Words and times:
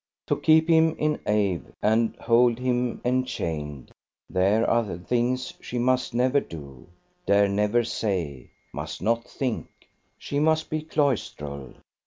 To 0.25 0.35
keep 0.35 0.67
him 0.67 0.95
in 0.97 1.19
awe 1.27 1.59
and 1.79 2.15
hold 2.15 2.57
him 2.57 3.01
enchained, 3.05 3.91
there 4.31 4.67
are 4.67 4.97
things 4.97 5.53
she 5.61 5.77
must 5.77 6.15
never 6.15 6.39
do, 6.39 6.87
dare 7.27 7.47
never 7.47 7.83
say, 7.83 8.49
must 8.73 9.03
not 9.03 9.25
think. 9.25 9.67
She 10.17 10.39
must 10.39 10.71
be 10.71 10.81
cloistral. 10.81 11.75